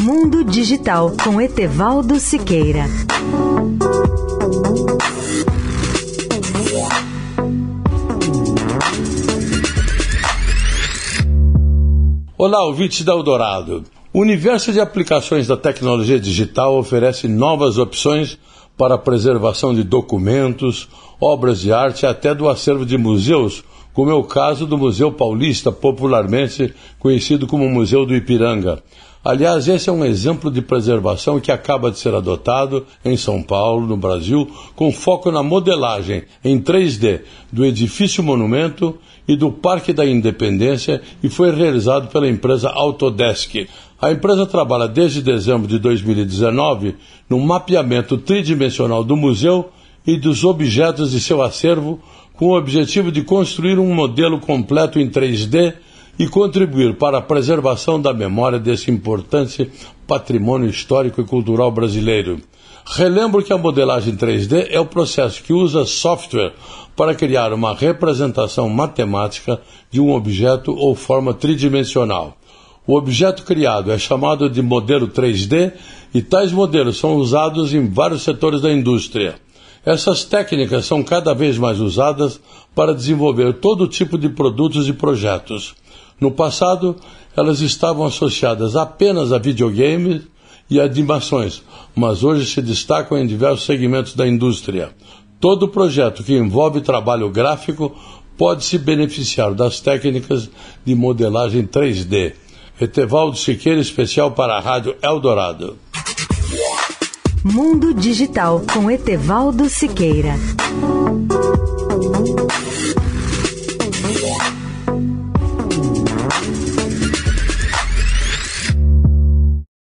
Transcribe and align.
Mundo 0.00 0.44
Digital 0.44 1.12
com 1.24 1.40
Etevaldo 1.40 2.20
Siqueira. 2.20 2.84
Olá, 12.38 12.64
ouvintes 12.64 13.02
da 13.04 13.12
Eldorado. 13.12 13.82
O 14.12 14.20
universo 14.20 14.72
de 14.72 14.78
aplicações 14.78 15.48
da 15.48 15.56
tecnologia 15.56 16.20
digital 16.20 16.78
oferece 16.78 17.26
novas 17.26 17.76
opções 17.76 18.38
para 18.76 18.94
a 18.94 18.98
preservação 18.98 19.74
de 19.74 19.82
documentos, 19.82 20.88
obras 21.20 21.60
de 21.60 21.72
arte 21.72 22.04
e 22.04 22.06
até 22.06 22.32
do 22.32 22.48
acervo 22.48 22.86
de 22.86 22.96
museus, 22.96 23.64
como 23.92 24.12
é 24.12 24.14
o 24.14 24.22
caso 24.22 24.64
do 24.64 24.78
Museu 24.78 25.10
Paulista, 25.10 25.72
popularmente 25.72 26.72
conhecido 27.00 27.48
como 27.48 27.68
Museu 27.68 28.06
do 28.06 28.14
Ipiranga. 28.14 28.80
Aliás, 29.24 29.66
esse 29.66 29.88
é 29.88 29.92
um 29.92 30.04
exemplo 30.04 30.50
de 30.50 30.62
preservação 30.62 31.40
que 31.40 31.50
acaba 31.50 31.90
de 31.90 31.98
ser 31.98 32.14
adotado 32.14 32.86
em 33.04 33.16
São 33.16 33.42
Paulo, 33.42 33.86
no 33.86 33.96
Brasil, 33.96 34.48
com 34.76 34.92
foco 34.92 35.32
na 35.32 35.42
modelagem 35.42 36.22
em 36.44 36.60
3D 36.60 37.22
do 37.52 37.64
edifício 37.64 38.22
monumento 38.22 38.96
e 39.26 39.36
do 39.36 39.50
Parque 39.50 39.92
da 39.92 40.06
Independência 40.06 41.02
e 41.22 41.28
foi 41.28 41.54
realizado 41.54 42.08
pela 42.08 42.28
empresa 42.28 42.70
Autodesk. 42.70 43.68
A 44.00 44.12
empresa 44.12 44.46
trabalha 44.46 44.86
desde 44.86 45.20
dezembro 45.20 45.66
de 45.66 45.78
2019 45.78 46.94
no 47.28 47.40
mapeamento 47.40 48.16
tridimensional 48.16 49.02
do 49.02 49.16
museu 49.16 49.70
e 50.06 50.16
dos 50.16 50.44
objetos 50.44 51.10
de 51.10 51.20
seu 51.20 51.42
acervo, 51.42 52.00
com 52.34 52.46
o 52.46 52.56
objetivo 52.56 53.10
de 53.10 53.22
construir 53.22 53.80
um 53.80 53.92
modelo 53.92 54.38
completo 54.38 55.00
em 55.00 55.10
3D 55.10 55.74
e 56.18 56.26
contribuir 56.26 56.96
para 56.96 57.18
a 57.18 57.22
preservação 57.22 58.00
da 58.00 58.12
memória 58.12 58.58
desse 58.58 58.90
importante 58.90 59.70
patrimônio 60.06 60.68
histórico 60.68 61.20
e 61.20 61.24
cultural 61.24 61.70
brasileiro. 61.70 62.40
Relembro 62.84 63.42
que 63.42 63.52
a 63.52 63.58
modelagem 63.58 64.16
3D 64.16 64.68
é 64.70 64.80
o 64.80 64.86
processo 64.86 65.42
que 65.42 65.52
usa 65.52 65.84
software 65.84 66.54
para 66.96 67.14
criar 67.14 67.52
uma 67.52 67.74
representação 67.74 68.68
matemática 68.68 69.60
de 69.90 70.00
um 70.00 70.12
objeto 70.12 70.74
ou 70.74 70.94
forma 70.94 71.34
tridimensional. 71.34 72.36
O 72.86 72.96
objeto 72.96 73.44
criado 73.44 73.92
é 73.92 73.98
chamado 73.98 74.48
de 74.48 74.62
modelo 74.62 75.08
3D 75.08 75.74
e 76.14 76.22
tais 76.22 76.50
modelos 76.50 76.98
são 76.98 77.16
usados 77.16 77.74
em 77.74 77.86
vários 77.86 78.22
setores 78.22 78.62
da 78.62 78.72
indústria. 78.72 79.34
Essas 79.84 80.24
técnicas 80.24 80.86
são 80.86 81.02
cada 81.02 81.34
vez 81.34 81.58
mais 81.58 81.80
usadas 81.80 82.40
para 82.74 82.94
desenvolver 82.94 83.52
todo 83.54 83.86
tipo 83.86 84.16
de 84.16 84.30
produtos 84.30 84.88
e 84.88 84.92
projetos. 84.94 85.74
No 86.20 86.30
passado, 86.30 86.96
elas 87.36 87.60
estavam 87.60 88.04
associadas 88.04 88.74
apenas 88.74 89.32
a 89.32 89.38
videogames 89.38 90.22
e 90.68 90.80
animações, 90.80 91.62
mas 91.94 92.22
hoje 92.22 92.46
se 92.46 92.60
destacam 92.60 93.16
em 93.18 93.26
diversos 93.26 93.64
segmentos 93.64 94.14
da 94.14 94.26
indústria. 94.26 94.90
Todo 95.40 95.68
projeto 95.68 96.22
que 96.22 96.36
envolve 96.36 96.80
trabalho 96.80 97.30
gráfico 97.30 97.96
pode 98.36 98.64
se 98.64 98.78
beneficiar 98.78 99.54
das 99.54 99.80
técnicas 99.80 100.50
de 100.84 100.94
modelagem 100.94 101.66
3D. 101.66 102.34
Etevaldo 102.80 103.36
Siqueira, 103.36 103.80
especial 103.80 104.32
para 104.32 104.56
a 104.56 104.60
Rádio 104.60 104.96
Eldorado. 105.02 105.76
Mundo 107.42 107.94
Digital 107.94 108.62
com 108.72 108.90
Etevaldo 108.90 109.68
Siqueira. 109.68 110.34